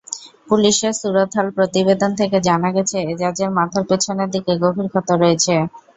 পুলিশের 0.49 0.93
সুরতহাল 0.93 1.47
প্রতিবেদন 1.57 2.11
থেকে 2.19 2.37
জানা 2.47 2.69
গেছে, 2.75 2.97
এজাজের 3.05 3.49
মাথার 3.57 3.83
পেছনের 3.89 4.29
দিকে 4.35 4.53
গভীর 4.63 4.87
ক্ষত 4.91 5.09
রয়েছে। 5.21 5.53